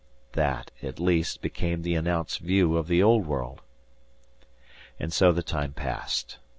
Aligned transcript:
That, 0.31 0.71
at 0.81 0.99
least, 0.99 1.43
became 1.43 1.83
the 1.83 1.93
announced 1.93 2.39
view 2.39 2.75
of 2.75 2.87
the 2.87 3.03
Old 3.03 3.27
World. 3.27 3.61
And 4.99 5.13
so 5.13 5.31
the 5.31 5.43
time 5.43 5.73
passed. 5.73 6.39